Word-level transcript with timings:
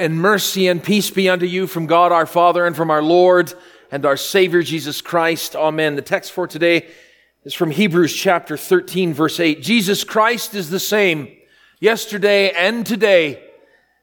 and 0.00 0.18
mercy 0.18 0.66
and 0.66 0.82
peace 0.82 1.10
be 1.10 1.28
unto 1.28 1.44
you 1.44 1.66
from 1.66 1.86
God 1.86 2.10
our 2.10 2.24
Father 2.24 2.64
and 2.64 2.74
from 2.74 2.90
our 2.90 3.02
Lord 3.02 3.52
and 3.92 4.06
our 4.06 4.16
Savior 4.16 4.62
Jesus 4.62 5.02
Christ. 5.02 5.54
Amen. 5.54 5.94
The 5.94 6.02
text 6.02 6.32
for 6.32 6.46
today 6.46 6.88
is 7.44 7.52
from 7.52 7.70
Hebrews 7.70 8.14
chapter 8.14 8.56
13 8.56 9.12
verse 9.12 9.38
8. 9.38 9.60
Jesus 9.60 10.02
Christ 10.02 10.54
is 10.54 10.70
the 10.70 10.80
same 10.80 11.28
yesterday 11.80 12.50
and 12.50 12.86
today 12.86 13.44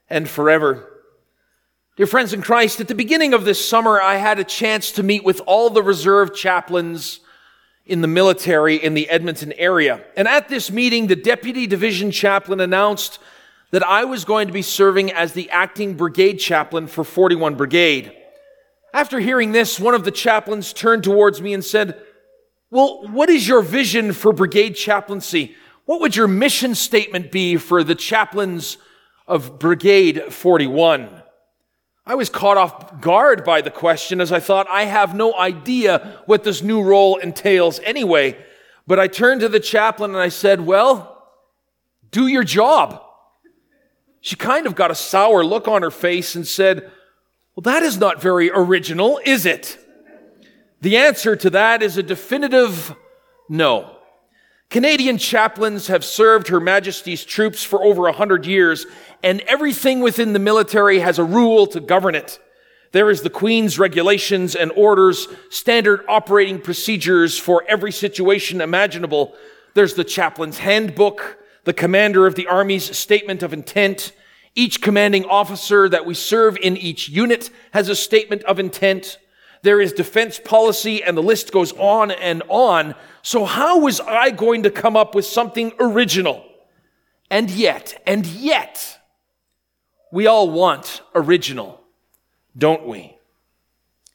and 0.08 0.30
forever. 0.30 0.88
Dear 1.96 2.06
friends 2.06 2.32
in 2.32 2.44
Christ, 2.44 2.80
at 2.80 2.88
the 2.88 2.94
beginning 2.94 3.34
of 3.34 3.44
this 3.44 3.68
summer, 3.68 4.00
I 4.00 4.18
had 4.18 4.38
a 4.38 4.44
chance 4.44 4.92
to 4.92 5.04
meet 5.04 5.24
with 5.24 5.42
all 5.48 5.72
the 5.72 5.82
reserve 5.82 6.32
chaplains 6.36 7.22
in 7.88 8.02
the 8.02 8.08
military 8.08 8.76
in 8.76 8.94
the 8.94 9.10
Edmonton 9.10 9.52
area. 9.54 10.04
And 10.16 10.28
at 10.28 10.48
this 10.48 10.70
meeting, 10.70 11.08
the 11.08 11.16
deputy 11.16 11.66
division 11.66 12.12
chaplain 12.12 12.60
announced 12.60 13.18
that 13.72 13.84
I 13.84 14.06
was 14.06 14.26
going 14.26 14.48
to 14.48 14.54
be 14.54 14.62
serving 14.62 15.12
as 15.12 15.34
the 15.34 15.50
acting 15.50 15.96
brigade 15.96 16.36
chaplain 16.38 16.88
for 16.88 17.04
41 17.04 17.56
Brigade. 17.56 18.14
After 18.94 19.20
hearing 19.20 19.52
this, 19.52 19.80
one 19.80 19.94
of 19.94 20.06
the 20.06 20.12
chaplains 20.12 20.74
turned 20.74 21.04
towards 21.04 21.42
me 21.42 21.54
and 21.54 21.64
said, 21.64 22.02
Well, 22.72 23.08
what 23.10 23.30
is 23.30 23.48
your 23.48 23.62
vision 23.62 24.14
for 24.14 24.32
brigade 24.32 24.76
chaplaincy? 24.76 25.56
What 25.86 26.02
would 26.02 26.16
your 26.16 26.28
mission 26.28 26.76
statement 26.76 27.32
be 27.32 27.58
for 27.58 27.84
the 27.84 27.96
chaplains 27.96 28.78
of 29.26 29.58
Brigade 29.58 30.34
41? 30.34 31.10
I 32.06 32.16
was 32.16 32.30
caught 32.30 32.58
off 32.58 33.02
guard 33.02 33.44
by 33.44 33.62
the 33.62 33.72
question 33.72 34.20
as 34.20 34.32
I 34.32 34.40
thought, 34.40 34.68
I 34.70 34.84
have 34.84 35.16
no 35.16 35.34
idea 35.38 36.22
what 36.26 36.44
this 36.44 36.62
new 36.62 36.82
role 36.82 37.18
entails 37.18 37.80
anyway. 37.84 38.38
But 38.86 39.00
I 39.00 39.08
turned 39.08 39.42
to 39.42 39.50
the 39.50 39.60
chaplain 39.60 40.12
and 40.12 40.20
I 40.20 40.30
said, 40.30 40.62
Well, 40.62 41.30
do 42.12 42.28
your 42.28 42.44
job. 42.44 43.02
She 44.22 44.36
kind 44.36 44.66
of 44.66 44.76
got 44.76 44.92
a 44.92 44.96
sour 44.96 45.44
look 45.44 45.68
on 45.68 45.82
her 45.82 45.92
face 45.92 46.36
and 46.36 46.48
said, 46.48 46.90
Well, 47.56 47.62
that 47.64 47.84
is 47.84 47.98
not 47.98 48.22
very 48.22 48.52
original, 48.52 49.20
is 49.26 49.46
it? 49.46 49.78
The 50.82 50.98
answer 50.98 51.36
to 51.36 51.50
that 51.52 51.82
is 51.82 51.98
a 51.98 52.04
definitive 52.04 52.96
no. 53.50 53.98
Canadian 54.70 55.18
chaplains 55.18 55.88
have 55.88 56.04
served 56.04 56.50
Her 56.50 56.60
Majesty's 56.60 57.24
troops 57.24 57.64
for 57.64 57.84
over 57.84 58.08
a 58.08 58.12
hundred 58.12 58.46
years, 58.46 58.86
and 59.24 59.40
everything 59.42 60.02
within 60.02 60.34
the 60.34 60.40
military 60.40 61.00
has 61.00 61.20
a 61.20 61.24
rule 61.24 61.68
to 61.68 61.80
govern 61.80 62.16
it. 62.16 62.40
There 62.92 63.10
is 63.10 63.22
the 63.22 63.30
Queen's 63.30 63.80
regulations 63.80 64.56
and 64.56 64.72
orders, 64.72 65.28
standard 65.50 66.04
operating 66.08 66.60
procedures 66.60 67.38
for 67.38 67.64
every 67.68 67.92
situation 67.92 68.60
imaginable. 68.60 69.36
There's 69.74 69.94
the 69.94 70.04
chaplain's 70.04 70.60
handbook, 70.60 71.38
the 71.68 71.74
commander 71.74 72.26
of 72.26 72.36
the 72.36 72.48
Army's 72.48 72.98
statement 72.98 73.44
of 73.44 73.52
intent. 73.52 74.14
Each 74.56 74.82
commanding 74.82 75.26
officer 75.26 75.90
that 75.90 76.06
we 76.06 76.14
serve 76.14 76.56
in 76.56 76.78
each 76.78 77.10
unit 77.10 77.50
has 77.72 77.90
a 77.90 77.96
statement 77.96 78.42
of 78.44 78.58
intent. 78.58 79.20
There 79.64 79.82
is 79.82 79.92
defense 79.92 80.40
policy, 80.40 81.04
and 81.04 81.18
the 81.18 81.22
list 81.22 81.52
goes 81.52 81.74
on 81.74 82.12
and 82.12 82.42
on. 82.48 82.96
So, 83.22 83.44
how 83.44 83.80
was 83.80 84.00
I 84.00 84.30
going 84.30 84.64
to 84.64 84.72
come 84.72 84.96
up 84.96 85.14
with 85.14 85.26
something 85.26 85.74
original? 85.78 86.46
And 87.30 87.52
yet, 87.52 88.02
and 88.08 88.26
yet, 88.26 88.98
we 90.10 90.26
all 90.26 90.50
want 90.50 91.02
original, 91.14 91.82
don't 92.58 92.88
we? 92.88 93.18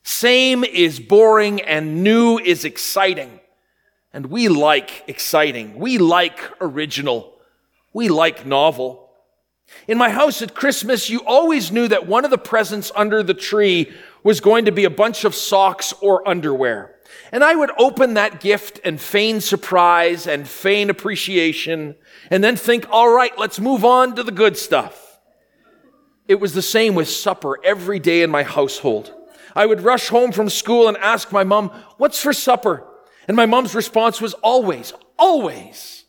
Same 0.04 0.64
is 0.64 0.98
boring 1.00 1.60
and 1.60 2.02
new 2.02 2.38
is 2.38 2.64
exciting. 2.64 3.40
And 4.14 4.26
we 4.26 4.48
like 4.48 5.04
exciting. 5.06 5.78
We 5.78 5.98
like 5.98 6.40
original. 6.58 7.28
We 7.92 8.08
like 8.08 8.46
novel. 8.46 9.10
In 9.88 9.98
my 9.98 10.10
house 10.10 10.42
at 10.42 10.54
Christmas, 10.54 11.08
you 11.10 11.20
always 11.24 11.72
knew 11.72 11.88
that 11.88 12.06
one 12.06 12.24
of 12.24 12.30
the 12.30 12.38
presents 12.38 12.92
under 12.94 13.22
the 13.22 13.34
tree 13.34 13.92
was 14.22 14.40
going 14.40 14.66
to 14.66 14.72
be 14.72 14.84
a 14.84 14.90
bunch 14.90 15.24
of 15.24 15.34
socks 15.34 15.92
or 16.00 16.26
underwear. 16.28 16.96
And 17.30 17.42
I 17.42 17.54
would 17.54 17.70
open 17.78 18.14
that 18.14 18.40
gift 18.40 18.80
and 18.84 19.00
feign 19.00 19.40
surprise 19.40 20.26
and 20.26 20.46
feign 20.48 20.90
appreciation 20.90 21.96
and 22.30 22.42
then 22.42 22.56
think, 22.56 22.86
all 22.90 23.12
right, 23.12 23.36
let's 23.38 23.58
move 23.60 23.84
on 23.84 24.14
to 24.16 24.22
the 24.22 24.32
good 24.32 24.56
stuff. 24.56 25.20
It 26.28 26.40
was 26.40 26.54
the 26.54 26.62
same 26.62 26.94
with 26.94 27.08
supper 27.08 27.58
every 27.64 27.98
day 27.98 28.22
in 28.22 28.30
my 28.30 28.42
household. 28.42 29.14
I 29.54 29.66
would 29.66 29.82
rush 29.82 30.08
home 30.08 30.32
from 30.32 30.48
school 30.48 30.88
and 30.88 30.96
ask 30.98 31.32
my 31.32 31.44
mom, 31.44 31.70
what's 31.98 32.20
for 32.20 32.32
supper? 32.32 32.86
And 33.28 33.36
my 33.36 33.46
mom's 33.46 33.74
response 33.74 34.20
was 34.20 34.34
always, 34.34 34.92
always 35.18 36.04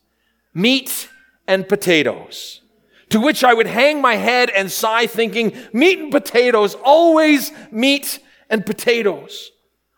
meat 0.53 1.09
and 1.47 1.67
potatoes. 1.67 2.61
To 3.09 3.19
which 3.19 3.43
I 3.43 3.53
would 3.53 3.67
hang 3.67 4.01
my 4.01 4.15
head 4.15 4.49
and 4.49 4.71
sigh, 4.71 5.07
thinking, 5.07 5.55
meat 5.71 5.99
and 5.99 6.11
potatoes, 6.11 6.75
always 6.83 7.51
meat 7.71 8.19
and 8.49 8.65
potatoes. 8.65 9.51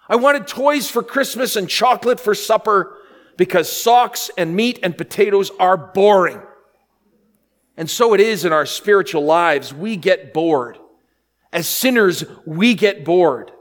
I 0.09 0.17
wanted 0.17 0.47
toys 0.47 0.89
for 0.89 1.01
Christmas 1.01 1.55
and 1.55 1.69
chocolate 1.69 2.19
for 2.19 2.35
supper 2.35 2.97
because 3.37 3.71
socks 3.71 4.29
and 4.37 4.55
meat 4.55 4.79
and 4.83 4.97
potatoes 4.97 5.51
are 5.59 5.77
boring. 5.77 6.41
And 7.77 7.89
so 7.89 8.13
it 8.13 8.19
is 8.19 8.45
in 8.45 8.53
our 8.53 8.65
spiritual 8.65 9.25
lives. 9.25 9.73
We 9.73 9.97
get 9.97 10.33
bored. 10.33 10.77
As 11.51 11.67
sinners, 11.67 12.23
we 12.45 12.73
get 12.73 13.05
bored. 13.05 13.51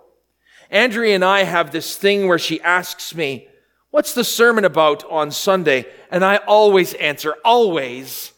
Andrea 0.71 1.15
and 1.15 1.25
I 1.25 1.44
have 1.44 1.71
this 1.71 1.97
thing 1.97 2.27
where 2.27 2.39
she 2.39 2.61
asks 2.61 3.15
me, 3.15 3.49
What's 3.94 4.12
the 4.12 4.25
sermon 4.25 4.65
about 4.65 5.09
on 5.09 5.31
Sunday? 5.31 5.87
And 6.10 6.25
I 6.25 6.38
always 6.38 6.94
answer, 6.94 7.37
always, 7.44 8.32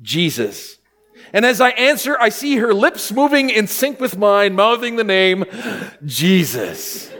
Jesus. 0.00 0.78
And 1.30 1.44
as 1.44 1.60
I 1.60 1.72
answer, 1.72 2.16
I 2.18 2.30
see 2.30 2.56
her 2.56 2.72
lips 2.72 3.12
moving 3.12 3.50
in 3.50 3.66
sync 3.66 4.00
with 4.00 4.16
mine, 4.16 4.54
mouthing 4.54 4.96
the 4.96 5.04
name, 5.04 5.44
Jesus. 6.06 7.12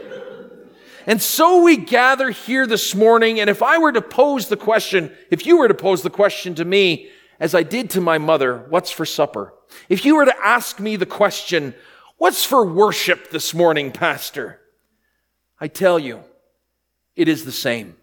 And 1.05 1.21
so 1.21 1.61
we 1.61 1.77
gather 1.77 2.31
here 2.31 2.65
this 2.65 2.95
morning, 2.95 3.39
and 3.39 3.51
if 3.51 3.61
I 3.61 3.77
were 3.77 3.91
to 3.91 4.01
pose 4.01 4.47
the 4.47 4.57
question, 4.57 5.15
if 5.29 5.45
you 5.45 5.59
were 5.59 5.67
to 5.67 5.75
pose 5.75 6.01
the 6.01 6.09
question 6.09 6.55
to 6.55 6.65
me, 6.65 7.11
as 7.39 7.53
I 7.53 7.61
did 7.61 7.91
to 7.91 8.01
my 8.01 8.17
mother, 8.17 8.65
what's 8.67 8.89
for 8.89 9.05
supper? 9.05 9.53
If 9.89 10.05
you 10.05 10.15
were 10.15 10.25
to 10.25 10.43
ask 10.43 10.79
me 10.79 10.95
the 10.95 11.05
question, 11.05 11.75
what's 12.17 12.45
for 12.45 12.65
worship 12.65 13.29
this 13.29 13.53
morning, 13.53 13.91
Pastor? 13.91 14.59
I 15.61 15.67
tell 15.67 15.99
you, 15.99 16.23
it 17.15 17.27
is 17.27 17.45
the 17.45 17.51
same. 17.51 17.95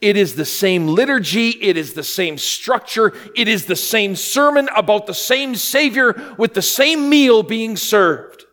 It 0.00 0.16
is 0.16 0.34
the 0.34 0.44
same 0.44 0.88
liturgy. 0.88 1.50
It 1.50 1.76
is 1.76 1.94
the 1.94 2.02
same 2.02 2.36
structure. 2.36 3.12
It 3.36 3.46
is 3.46 3.66
the 3.66 3.76
same 3.76 4.16
sermon 4.16 4.68
about 4.74 5.06
the 5.06 5.14
same 5.14 5.54
Savior 5.54 6.34
with 6.36 6.54
the 6.54 6.62
same 6.62 7.08
meal 7.08 7.44
being 7.44 7.76
served. 7.76 8.44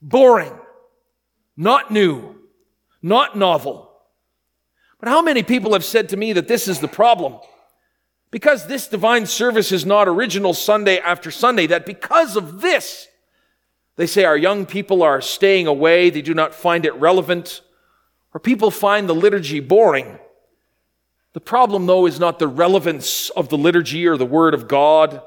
Boring. 0.00 0.58
Not 1.58 1.90
new. 1.90 2.36
Not 3.02 3.36
novel. 3.36 3.92
But 4.98 5.10
how 5.10 5.20
many 5.20 5.42
people 5.42 5.74
have 5.74 5.84
said 5.84 6.08
to 6.10 6.16
me 6.16 6.32
that 6.32 6.48
this 6.48 6.68
is 6.68 6.78
the 6.80 6.88
problem? 6.88 7.38
Because 8.30 8.66
this 8.66 8.88
divine 8.88 9.26
service 9.26 9.72
is 9.72 9.84
not 9.84 10.08
original 10.08 10.54
Sunday 10.54 10.98
after 11.00 11.30
Sunday, 11.30 11.66
that 11.66 11.84
because 11.84 12.34
of 12.34 12.62
this, 12.62 13.08
they 13.96 14.06
say 14.06 14.24
our 14.24 14.38
young 14.38 14.64
people 14.64 15.02
are 15.02 15.20
staying 15.20 15.66
away. 15.66 16.08
They 16.08 16.22
do 16.22 16.32
not 16.32 16.54
find 16.54 16.86
it 16.86 16.94
relevant 16.94 17.60
or 18.34 18.40
people 18.40 18.70
find 18.70 19.08
the 19.08 19.14
liturgy 19.14 19.60
boring. 19.60 20.18
The 21.32 21.40
problem, 21.40 21.86
though, 21.86 22.06
is 22.06 22.20
not 22.20 22.38
the 22.38 22.48
relevance 22.48 23.30
of 23.30 23.48
the 23.48 23.58
liturgy 23.58 24.06
or 24.06 24.16
the 24.16 24.26
Word 24.26 24.54
of 24.54 24.68
God 24.68 25.22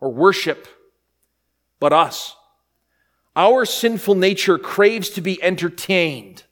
or 0.00 0.12
worship, 0.12 0.66
but 1.78 1.92
us. 1.92 2.36
Our 3.36 3.64
sinful 3.64 4.14
nature 4.14 4.58
craves 4.58 5.10
to 5.10 5.20
be 5.20 5.42
entertained 5.42 6.44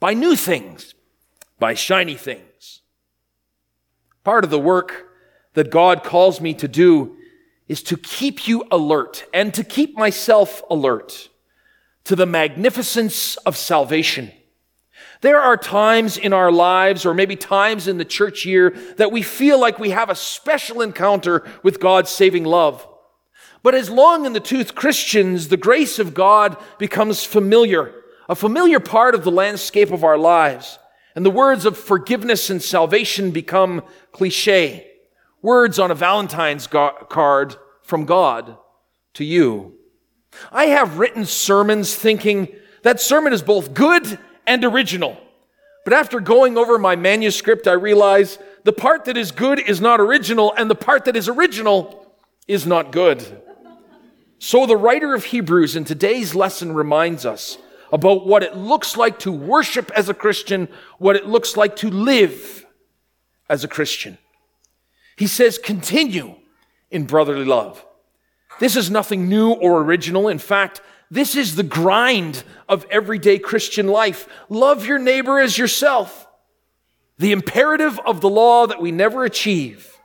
by 0.00 0.14
new 0.14 0.36
things, 0.36 0.94
by 1.58 1.74
shiny 1.74 2.14
things. 2.14 2.82
Part 4.22 4.44
of 4.44 4.50
the 4.50 4.58
work 4.58 5.08
that 5.54 5.70
God 5.70 6.04
calls 6.04 6.40
me 6.40 6.54
to 6.54 6.68
do 6.68 7.16
is 7.66 7.82
to 7.84 7.96
keep 7.96 8.46
you 8.46 8.64
alert 8.70 9.24
and 9.34 9.52
to 9.54 9.64
keep 9.64 9.96
myself 9.96 10.62
alert 10.70 11.28
to 12.04 12.16
the 12.16 12.26
magnificence 12.26 13.36
of 13.38 13.56
salvation 13.56 14.32
there 15.20 15.40
are 15.40 15.56
times 15.56 16.16
in 16.16 16.32
our 16.32 16.52
lives, 16.52 17.04
or 17.04 17.12
maybe 17.12 17.34
times 17.36 17.88
in 17.88 17.98
the 17.98 18.04
church 18.04 18.44
year, 18.44 18.70
that 18.96 19.10
we 19.10 19.22
feel 19.22 19.60
like 19.60 19.78
we 19.78 19.90
have 19.90 20.10
a 20.10 20.14
special 20.14 20.80
encounter 20.80 21.44
with 21.62 21.80
God's 21.80 22.10
saving 22.10 22.44
love. 22.44 22.86
But 23.62 23.74
as 23.74 23.90
long 23.90 24.24
in 24.24 24.32
the 24.32 24.40
tooth 24.40 24.74
Christians, 24.74 25.48
the 25.48 25.56
grace 25.56 25.98
of 25.98 26.14
God 26.14 26.56
becomes 26.78 27.24
familiar, 27.24 27.92
a 28.28 28.36
familiar 28.36 28.78
part 28.78 29.14
of 29.14 29.24
the 29.24 29.32
landscape 29.32 29.90
of 29.90 30.04
our 30.04 30.16
lives. 30.16 30.78
And 31.16 31.26
the 31.26 31.30
words 31.30 31.64
of 31.64 31.76
forgiveness 31.76 32.48
and 32.48 32.62
salvation 32.62 33.32
become 33.32 33.82
cliche. 34.12 34.88
Words 35.42 35.80
on 35.80 35.90
a 35.90 35.94
Valentine's 35.96 36.68
card 36.68 37.56
from 37.82 38.04
God 38.04 38.56
to 39.14 39.24
you. 39.24 39.74
I 40.52 40.66
have 40.66 40.98
written 41.00 41.24
sermons 41.24 41.96
thinking 41.96 42.48
that 42.82 43.00
sermon 43.00 43.32
is 43.32 43.42
both 43.42 43.74
good 43.74 44.18
and 44.48 44.64
original. 44.64 45.16
But 45.84 45.92
after 45.92 46.18
going 46.18 46.58
over 46.58 46.78
my 46.78 46.96
manuscript, 46.96 47.68
I 47.68 47.72
realize 47.72 48.38
the 48.64 48.72
part 48.72 49.04
that 49.04 49.16
is 49.16 49.30
good 49.30 49.60
is 49.60 49.80
not 49.80 50.00
original, 50.00 50.52
and 50.56 50.68
the 50.68 50.74
part 50.74 51.04
that 51.04 51.16
is 51.16 51.28
original 51.28 52.12
is 52.46 52.66
not 52.66 52.90
good. 52.90 53.42
So 54.38 54.66
the 54.66 54.76
writer 54.76 55.14
of 55.14 55.24
Hebrews 55.24 55.76
in 55.76 55.84
today's 55.84 56.34
lesson 56.34 56.74
reminds 56.74 57.24
us 57.24 57.58
about 57.92 58.26
what 58.26 58.42
it 58.42 58.56
looks 58.56 58.96
like 58.96 59.18
to 59.20 59.32
worship 59.32 59.90
as 59.94 60.08
a 60.08 60.14
Christian, 60.14 60.68
what 60.98 61.16
it 61.16 61.26
looks 61.26 61.56
like 61.56 61.76
to 61.76 61.90
live 61.90 62.66
as 63.48 63.64
a 63.64 63.68
Christian. 63.68 64.18
He 65.16 65.26
says, 65.26 65.58
continue 65.58 66.36
in 66.90 67.04
brotherly 67.04 67.44
love. 67.44 67.84
This 68.60 68.76
is 68.76 68.90
nothing 68.90 69.28
new 69.28 69.52
or 69.52 69.80
original. 69.82 70.28
In 70.28 70.38
fact, 70.38 70.80
this 71.10 71.36
is 71.36 71.54
the 71.54 71.62
grind 71.62 72.44
of 72.68 72.86
everyday 72.90 73.38
Christian 73.38 73.86
life. 73.86 74.28
Love 74.48 74.86
your 74.86 74.98
neighbor 74.98 75.38
as 75.38 75.56
yourself. 75.56 76.26
The 77.18 77.32
imperative 77.32 77.98
of 78.06 78.20
the 78.20 78.28
law 78.28 78.66
that 78.66 78.80
we 78.80 78.92
never 78.92 79.24
achieve. 79.24 79.96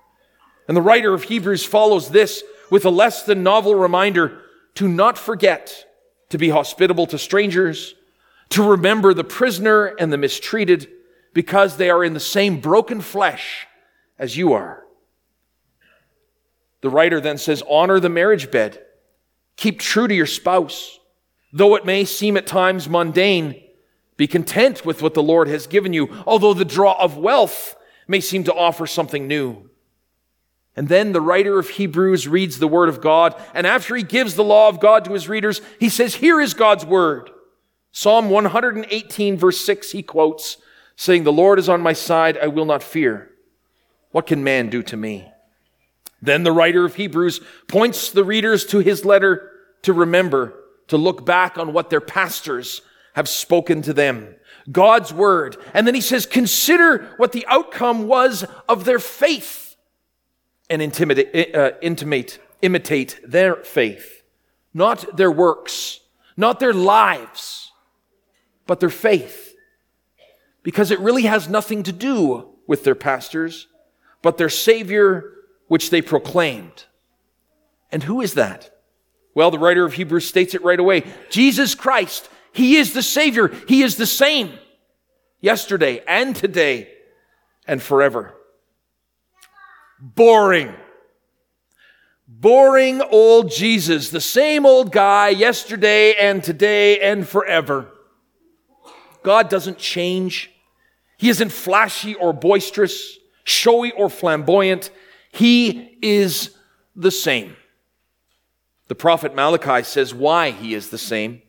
And 0.67 0.77
the 0.77 0.81
writer 0.81 1.13
of 1.13 1.23
Hebrews 1.23 1.65
follows 1.65 2.09
this 2.09 2.43
with 2.71 2.85
a 2.85 2.89
less 2.89 3.23
than 3.23 3.43
novel 3.43 3.75
reminder 3.75 4.41
to 4.75 4.87
not 4.87 5.17
forget 5.17 5.85
to 6.29 6.37
be 6.37 6.49
hospitable 6.49 7.05
to 7.07 7.17
strangers, 7.17 7.93
to 8.49 8.63
remember 8.63 9.13
the 9.13 9.23
prisoner 9.23 9.87
and 9.99 10.11
the 10.11 10.17
mistreated 10.17 10.89
because 11.33 11.77
they 11.77 11.89
are 11.89 12.03
in 12.03 12.13
the 12.13 12.19
same 12.19 12.59
broken 12.59 13.01
flesh 13.01 13.67
as 14.17 14.37
you 14.37 14.53
are. 14.53 14.83
The 16.81 16.89
writer 16.89 17.19
then 17.19 17.37
says, 17.37 17.63
honor 17.69 17.99
the 17.99 18.09
marriage 18.09 18.51
bed. 18.51 18.81
Keep 19.55 19.79
true 19.79 20.07
to 20.07 20.15
your 20.15 20.25
spouse. 20.25 20.99
Though 21.51 21.75
it 21.75 21.85
may 21.85 22.05
seem 22.05 22.35
at 22.35 22.47
times 22.47 22.89
mundane, 22.89 23.61
be 24.17 24.27
content 24.27 24.85
with 24.85 25.01
what 25.01 25.13
the 25.13 25.23
Lord 25.23 25.47
has 25.47 25.67
given 25.67 25.93
you, 25.93 26.09
although 26.25 26.53
the 26.53 26.65
draw 26.65 26.93
of 26.99 27.17
wealth 27.17 27.75
may 28.07 28.19
seem 28.19 28.43
to 28.45 28.53
offer 28.53 28.87
something 28.87 29.27
new. 29.27 29.69
And 30.75 30.87
then 30.87 31.11
the 31.11 31.21
writer 31.21 31.59
of 31.59 31.69
Hebrews 31.69 32.27
reads 32.27 32.57
the 32.57 32.67
word 32.67 32.89
of 32.89 33.01
God, 33.01 33.39
and 33.53 33.67
after 33.67 33.95
he 33.95 34.03
gives 34.03 34.35
the 34.35 34.43
law 34.43 34.69
of 34.69 34.79
God 34.79 35.05
to 35.05 35.13
his 35.13 35.29
readers, 35.29 35.61
he 35.79 35.89
says, 35.89 36.15
Here 36.15 36.41
is 36.41 36.53
God's 36.55 36.85
word. 36.85 37.29
Psalm 37.91 38.31
118, 38.31 39.37
verse 39.37 39.63
6, 39.63 39.91
he 39.91 40.01
quotes, 40.01 40.57
saying, 40.95 41.23
The 41.23 41.31
Lord 41.31 41.59
is 41.59 41.69
on 41.69 41.81
my 41.81 41.93
side, 41.93 42.39
I 42.39 42.47
will 42.47 42.65
not 42.65 42.81
fear. 42.81 43.29
What 44.11 44.25
can 44.25 44.43
man 44.43 44.69
do 44.69 44.81
to 44.83 44.97
me? 44.97 45.32
Then 46.23 46.43
the 46.43 46.53
writer 46.53 46.85
of 46.85 46.95
Hebrews 46.95 47.41
points 47.67 48.09
the 48.09 48.23
readers 48.23 48.65
to 48.67 48.79
his 48.79 49.03
letter 49.03 49.51
to 49.81 49.91
remember, 49.91 50.53
to 50.87 50.97
look 50.97 51.25
back 51.25 51.57
on 51.57 51.73
what 51.73 51.89
their 51.89 52.01
pastors 52.01 52.81
have 53.15 53.27
spoken 53.27 53.81
to 53.81 53.93
them. 53.93 54.35
God's 54.71 55.13
word. 55.13 55.57
And 55.73 55.85
then 55.85 55.95
he 55.95 56.01
says, 56.01 56.25
consider 56.25 57.13
what 57.17 57.33
the 57.33 57.45
outcome 57.47 58.07
was 58.07 58.45
of 58.69 58.85
their 58.85 58.99
faith 58.99 59.75
and 60.69 60.81
uh, 60.81 61.71
intimate, 61.81 62.39
imitate 62.61 63.19
their 63.27 63.57
faith, 63.57 64.23
not 64.73 65.17
their 65.17 65.31
works, 65.31 65.99
not 66.37 66.61
their 66.61 66.73
lives, 66.73 67.73
but 68.65 68.79
their 68.79 68.89
faith. 68.89 69.55
Because 70.63 70.89
it 70.89 70.99
really 70.99 71.23
has 71.23 71.49
nothing 71.49 71.83
to 71.83 71.91
do 71.91 72.47
with 72.65 72.85
their 72.85 72.95
pastors, 72.95 73.67
but 74.21 74.37
their 74.37 74.47
Savior, 74.47 75.33
which 75.67 75.89
they 75.89 76.01
proclaimed. 76.01 76.85
And 77.91 78.03
who 78.03 78.21
is 78.21 78.33
that? 78.35 78.69
Well, 79.35 79.51
the 79.51 79.59
writer 79.59 79.85
of 79.85 79.93
Hebrews 79.93 80.27
states 80.27 80.53
it 80.53 80.63
right 80.63 80.79
away. 80.79 81.03
Jesus 81.29 81.75
Christ. 81.75 82.29
He 82.51 82.77
is 82.77 82.93
the 82.93 83.01
Savior. 83.01 83.51
He 83.67 83.81
is 83.81 83.97
the 83.97 84.05
same 84.05 84.51
yesterday 85.41 86.03
and 86.07 86.35
today 86.35 86.89
and 87.67 87.81
forever. 87.81 88.33
Boring. 89.99 90.73
Boring 92.27 93.01
old 93.01 93.51
Jesus, 93.51 94.09
the 94.09 94.21
same 94.21 94.65
old 94.65 94.91
guy 94.91 95.29
yesterday 95.29 96.13
and 96.13 96.43
today 96.43 96.99
and 96.99 97.27
forever. 97.27 97.89
God 99.23 99.49
doesn't 99.49 99.77
change. 99.77 100.51
He 101.17 101.29
isn't 101.29 101.51
flashy 101.51 102.15
or 102.15 102.33
boisterous, 102.33 103.17
showy 103.43 103.91
or 103.91 104.09
flamboyant. 104.09 104.89
He 105.33 105.97
is 106.03 106.55
the 106.95 107.09
same. 107.09 107.55
The 108.87 108.93
prophet 108.93 109.33
Malachi 109.33 109.83
says 109.83 110.13
why 110.13 110.51
he 110.51 110.75
is 110.75 110.89
the 110.89 110.99
same. 110.99 111.41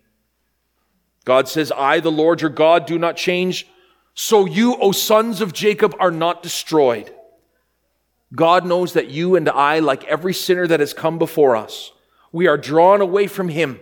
God 1.26 1.48
says, 1.48 1.70
I, 1.70 2.00
the 2.00 2.10
Lord 2.10 2.40
your 2.40 2.48
God, 2.48 2.86
do 2.86 2.98
not 2.98 3.18
change. 3.18 3.66
So 4.14 4.46
you, 4.46 4.76
O 4.76 4.92
sons 4.92 5.42
of 5.42 5.52
Jacob, 5.52 5.94
are 6.00 6.10
not 6.10 6.42
destroyed. 6.42 7.14
God 8.34 8.64
knows 8.64 8.94
that 8.94 9.08
you 9.08 9.36
and 9.36 9.50
I, 9.50 9.80
like 9.80 10.04
every 10.04 10.32
sinner 10.32 10.66
that 10.66 10.80
has 10.80 10.94
come 10.94 11.18
before 11.18 11.54
us, 11.54 11.92
we 12.32 12.46
are 12.46 12.56
drawn 12.56 13.02
away 13.02 13.26
from 13.26 13.50
Him 13.50 13.80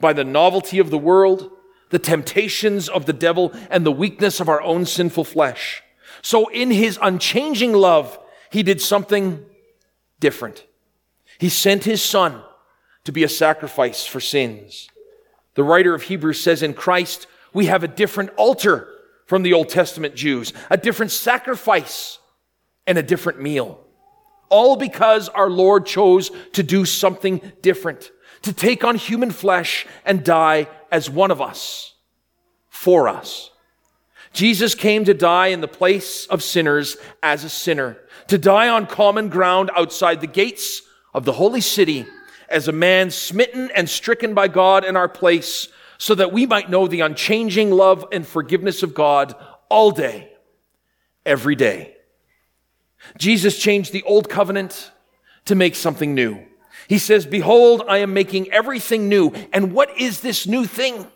by 0.00 0.12
the 0.12 0.24
novelty 0.24 0.78
of 0.78 0.90
the 0.90 0.98
world, 0.98 1.50
the 1.88 1.98
temptations 1.98 2.90
of 2.90 3.06
the 3.06 3.14
devil, 3.14 3.54
and 3.70 3.86
the 3.86 3.92
weakness 3.92 4.38
of 4.38 4.50
our 4.50 4.60
own 4.60 4.84
sinful 4.84 5.24
flesh. 5.24 5.82
So 6.20 6.48
in 6.48 6.70
His 6.70 6.98
unchanging 7.00 7.72
love, 7.72 8.18
He 8.54 8.62
did 8.62 8.80
something 8.80 9.44
different. 10.20 10.64
He 11.38 11.48
sent 11.48 11.82
His 11.82 12.00
Son 12.00 12.40
to 13.02 13.10
be 13.10 13.24
a 13.24 13.28
sacrifice 13.28 14.06
for 14.06 14.20
sins. 14.20 14.88
The 15.54 15.64
writer 15.64 15.92
of 15.92 16.02
Hebrews 16.02 16.40
says 16.40 16.62
in 16.62 16.72
Christ, 16.72 17.26
we 17.52 17.66
have 17.66 17.82
a 17.82 17.88
different 17.88 18.30
altar 18.36 18.86
from 19.26 19.42
the 19.42 19.54
Old 19.54 19.70
Testament 19.70 20.14
Jews, 20.14 20.52
a 20.70 20.76
different 20.76 21.10
sacrifice 21.10 22.20
and 22.86 22.96
a 22.96 23.02
different 23.02 23.42
meal. 23.42 23.84
All 24.50 24.76
because 24.76 25.28
our 25.30 25.50
Lord 25.50 25.84
chose 25.84 26.30
to 26.52 26.62
do 26.62 26.84
something 26.84 27.42
different, 27.60 28.12
to 28.42 28.52
take 28.52 28.84
on 28.84 28.94
human 28.94 29.32
flesh 29.32 29.84
and 30.04 30.24
die 30.24 30.68
as 30.92 31.10
one 31.10 31.32
of 31.32 31.40
us, 31.40 31.94
for 32.68 33.08
us. 33.08 33.50
Jesus 34.34 34.74
came 34.74 35.04
to 35.04 35.14
die 35.14 35.46
in 35.46 35.60
the 35.60 35.68
place 35.68 36.26
of 36.26 36.42
sinners 36.42 36.96
as 37.22 37.44
a 37.44 37.48
sinner, 37.48 37.96
to 38.26 38.36
die 38.36 38.68
on 38.68 38.86
common 38.86 39.28
ground 39.28 39.70
outside 39.76 40.20
the 40.20 40.26
gates 40.26 40.82
of 41.14 41.24
the 41.24 41.32
holy 41.32 41.60
city 41.60 42.04
as 42.48 42.68
a 42.68 42.72
man 42.72 43.10
smitten 43.10 43.70
and 43.74 43.88
stricken 43.88 44.34
by 44.34 44.48
God 44.48 44.84
in 44.84 44.96
our 44.96 45.08
place, 45.08 45.68
so 45.98 46.14
that 46.16 46.32
we 46.32 46.44
might 46.44 46.68
know 46.68 46.86
the 46.86 47.00
unchanging 47.00 47.70
love 47.70 48.04
and 48.12 48.26
forgiveness 48.26 48.82
of 48.82 48.92
God 48.92 49.34
all 49.68 49.92
day, 49.92 50.30
every 51.24 51.54
day. 51.54 51.94
Jesus 53.16 53.58
changed 53.58 53.92
the 53.92 54.02
old 54.02 54.28
covenant 54.28 54.90
to 55.44 55.54
make 55.54 55.76
something 55.76 56.14
new. 56.14 56.44
He 56.88 56.98
says, 56.98 57.24
Behold, 57.24 57.82
I 57.88 57.98
am 57.98 58.12
making 58.12 58.52
everything 58.52 59.08
new. 59.08 59.32
And 59.52 59.72
what 59.72 59.96
is 59.98 60.20
this 60.20 60.46
new 60.46 60.66
thing? 60.66 61.06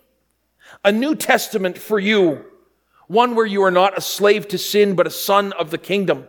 A 0.85 0.91
new 0.91 1.15
testament 1.15 1.77
for 1.77 1.99
you. 1.99 2.45
One 3.09 3.33
where 3.33 3.45
you 3.45 3.63
are 3.63 3.71
not 3.71 3.97
a 3.97 4.01
slave 4.01 4.47
to 4.49 4.59
sin, 4.59 4.95
but 4.95 5.07
a 5.07 5.11
son 5.11 5.51
of 5.53 5.71
the 5.71 5.79
kingdom. 5.79 6.27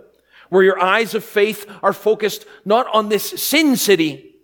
Where 0.48 0.62
your 0.62 0.80
eyes 0.80 1.14
of 1.14 1.22
faith 1.22 1.70
are 1.82 1.92
focused 1.92 2.46
not 2.64 2.86
on 2.90 3.10
this 3.10 3.28
sin 3.42 3.76
city, 3.76 4.36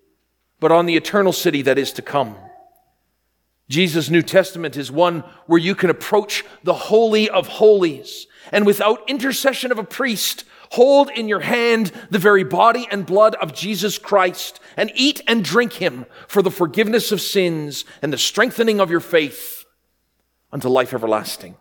but 0.61 0.71
on 0.71 0.85
the 0.85 0.97
eternal 0.97 1.33
city 1.33 1.63
that 1.63 1.79
is 1.79 1.93
to 1.93 2.03
come. 2.03 2.37
Jesus' 3.71 4.11
New 4.11 4.21
Testament 4.21 4.77
is 4.77 4.93
one 4.93 5.25
where 5.47 5.59
you 5.59 5.75
can 5.75 5.89
approach 5.89 6.45
the 6.63 6.75
Holy 6.75 7.31
of 7.31 7.49
Holies 7.49 8.27
and 8.53 8.67
without 8.67 9.09
intercession 9.09 9.73
of 9.73 9.79
a 9.79 9.85
priest 9.85 10.45
Hold 10.73 11.11
in 11.11 11.29
your 11.29 11.41
hand 11.41 11.93
the 12.11 12.19
very 12.19 12.45
body 12.45 12.89
and 12.91 13.07
blood 13.07 13.35
of 13.37 13.55
Jesus 13.55 13.99
Christ 13.99 14.61
and 14.77 14.91
eat 14.95 15.21
and 15.27 15.45
drink 15.45 15.75
him 15.75 16.07
for 16.27 16.43
the 16.43 16.51
forgiveness 16.51 17.13
of 17.13 17.21
sins 17.21 17.85
and 18.03 18.13
the 18.13 18.19
strengthening 18.19 18.81
of 18.81 18.91
your 18.91 19.01
faith 19.01 19.65
unto 20.53 20.69
life 20.69 20.93
everlasting. 20.93 21.57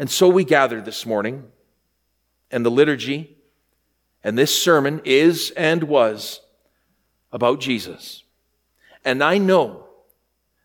And 0.00 0.10
so 0.10 0.30
we 0.30 0.44
gather 0.44 0.80
this 0.80 1.04
morning, 1.04 1.44
and 2.50 2.64
the 2.64 2.70
liturgy 2.70 3.36
and 4.24 4.38
this 4.38 4.62
sermon 4.62 5.02
is 5.04 5.50
and 5.58 5.82
was 5.84 6.40
about 7.32 7.60
Jesus. 7.60 8.24
And 9.04 9.22
I 9.22 9.36
know 9.36 9.88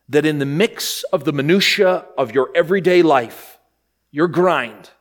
that 0.08 0.26
in 0.26 0.40
the 0.40 0.46
mix 0.46 1.04
of 1.12 1.26
the 1.26 1.34
minutiae 1.34 2.06
of 2.18 2.34
your 2.34 2.50
everyday 2.56 3.02
life, 3.02 3.60
your 4.10 4.30
grind, 4.30 4.92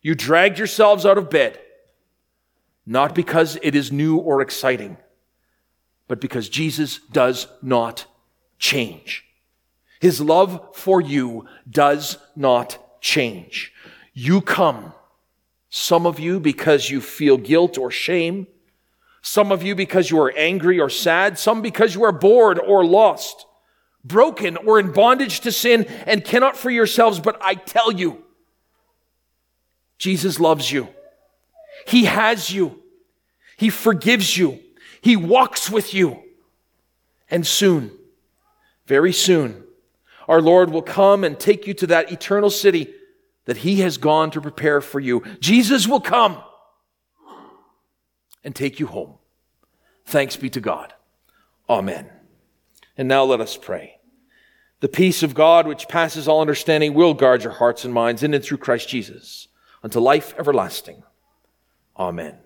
you 0.00 0.14
dragged 0.14 0.56
yourselves 0.56 1.04
out 1.04 1.18
of 1.18 1.28
bed, 1.28 1.60
not 2.86 3.14
because 3.14 3.58
it 3.60 3.74
is 3.74 3.92
new 3.92 4.16
or 4.16 4.40
exciting, 4.40 4.96
but 6.08 6.22
because 6.22 6.48
Jesus 6.48 7.00
does 7.12 7.48
not 7.60 8.06
change. 8.58 9.26
His 10.00 10.22
love 10.22 10.74
for 10.74 11.02
you 11.02 11.44
does 11.70 12.16
not 12.34 12.78
change. 13.02 13.74
You 14.14 14.40
come, 14.40 14.94
some 15.68 16.06
of 16.06 16.18
you 16.18 16.40
because 16.40 16.88
you 16.88 17.02
feel 17.02 17.36
guilt 17.36 17.76
or 17.76 17.90
shame, 17.90 18.46
some 19.20 19.52
of 19.52 19.62
you 19.62 19.74
because 19.74 20.10
you 20.10 20.18
are 20.20 20.32
angry 20.36 20.80
or 20.80 20.88
sad, 20.88 21.38
some 21.38 21.60
because 21.60 21.94
you 21.94 22.04
are 22.04 22.12
bored 22.12 22.58
or 22.58 22.84
lost, 22.84 23.44
broken 24.04 24.56
or 24.56 24.80
in 24.80 24.92
bondage 24.92 25.40
to 25.40 25.52
sin 25.52 25.84
and 26.06 26.24
cannot 26.24 26.56
free 26.56 26.74
yourselves. 26.74 27.20
But 27.20 27.38
I 27.42 27.54
tell 27.54 27.92
you, 27.92 28.24
Jesus 29.98 30.40
loves 30.40 30.72
you. 30.72 30.88
He 31.86 32.06
has 32.06 32.50
you. 32.50 32.80
He 33.56 33.70
forgives 33.70 34.36
you. 34.36 34.58
He 35.00 35.16
walks 35.16 35.70
with 35.70 35.94
you 35.94 36.22
And 37.32 37.46
soon, 37.46 37.90
very 38.86 39.14
soon, 39.14 39.61
our 40.28 40.40
Lord 40.40 40.70
will 40.70 40.82
come 40.82 41.24
and 41.24 41.38
take 41.38 41.66
you 41.66 41.74
to 41.74 41.86
that 41.88 42.12
eternal 42.12 42.50
city 42.50 42.92
that 43.44 43.58
He 43.58 43.80
has 43.80 43.98
gone 43.98 44.30
to 44.32 44.40
prepare 44.40 44.80
for 44.80 45.00
you. 45.00 45.22
Jesus 45.40 45.86
will 45.86 46.00
come 46.00 46.42
and 48.44 48.54
take 48.54 48.80
you 48.80 48.86
home. 48.86 49.14
Thanks 50.06 50.36
be 50.36 50.50
to 50.50 50.60
God. 50.60 50.94
Amen. 51.68 52.10
And 52.96 53.08
now 53.08 53.24
let 53.24 53.40
us 53.40 53.56
pray. 53.56 53.98
The 54.80 54.88
peace 54.88 55.22
of 55.22 55.34
God, 55.34 55.66
which 55.66 55.88
passes 55.88 56.26
all 56.26 56.40
understanding, 56.40 56.92
will 56.92 57.14
guard 57.14 57.44
your 57.44 57.52
hearts 57.52 57.84
and 57.84 57.94
minds 57.94 58.22
in 58.22 58.34
and 58.34 58.44
through 58.44 58.58
Christ 58.58 58.88
Jesus 58.88 59.48
unto 59.82 60.00
life 60.00 60.34
everlasting. 60.38 61.04
Amen. 61.96 62.38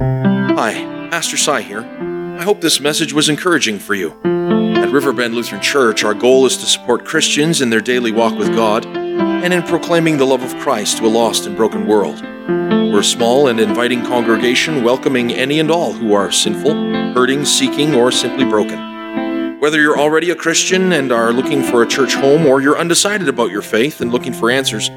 Hi, 0.00 1.08
Pastor 1.10 1.36
Cy 1.36 1.62
here. 1.62 2.15
I 2.38 2.42
hope 2.42 2.60
this 2.60 2.80
message 2.80 3.14
was 3.14 3.30
encouraging 3.30 3.78
for 3.78 3.94
you. 3.94 4.10
At 4.22 4.92
Riverbend 4.92 5.34
Lutheran 5.34 5.62
Church, 5.62 6.04
our 6.04 6.12
goal 6.12 6.44
is 6.44 6.58
to 6.58 6.66
support 6.66 7.06
Christians 7.06 7.62
in 7.62 7.70
their 7.70 7.80
daily 7.80 8.12
walk 8.12 8.38
with 8.38 8.54
God 8.54 8.84
and 8.84 9.54
in 9.54 9.62
proclaiming 9.62 10.18
the 10.18 10.26
love 10.26 10.42
of 10.42 10.54
Christ 10.58 10.98
to 10.98 11.06
a 11.06 11.08
lost 11.08 11.46
and 11.46 11.56
broken 11.56 11.86
world. 11.86 12.20
We're 12.22 13.00
a 13.00 13.04
small 13.04 13.48
and 13.48 13.58
inviting 13.58 14.04
congregation 14.04 14.84
welcoming 14.84 15.32
any 15.32 15.60
and 15.60 15.70
all 15.70 15.94
who 15.94 16.12
are 16.12 16.30
sinful, 16.30 16.74
hurting, 17.14 17.46
seeking, 17.46 17.94
or 17.94 18.12
simply 18.12 18.44
broken. 18.44 19.58
Whether 19.58 19.80
you're 19.80 19.98
already 19.98 20.28
a 20.28 20.36
Christian 20.36 20.92
and 20.92 21.12
are 21.12 21.32
looking 21.32 21.62
for 21.62 21.82
a 21.82 21.88
church 21.88 22.14
home, 22.14 22.44
or 22.44 22.60
you're 22.60 22.78
undecided 22.78 23.28
about 23.28 23.50
your 23.50 23.62
faith 23.62 24.02
and 24.02 24.12
looking 24.12 24.34
for 24.34 24.50
answers, 24.50 24.88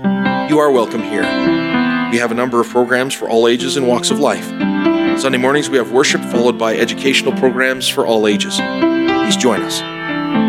you 0.51 0.59
are 0.59 0.71
welcome 0.71 1.03
here. 1.03 1.23
We 2.11 2.17
have 2.17 2.31
a 2.31 2.35
number 2.35 2.59
of 2.59 2.67
programs 2.67 3.13
for 3.13 3.29
all 3.29 3.47
ages 3.47 3.77
and 3.77 3.87
walks 3.87 4.11
of 4.11 4.19
life. 4.19 4.68
Sunday 5.19 5.37
mornings 5.37 5.69
we 5.69 5.77
have 5.77 5.91
worship 5.91 6.21
followed 6.21 6.57
by 6.57 6.77
educational 6.77 7.33
programs 7.33 7.89
for 7.89 8.07
all 8.07 8.25
ages. 8.25 8.55
Please 8.55 9.35
join 9.35 9.61
us. 9.61 9.79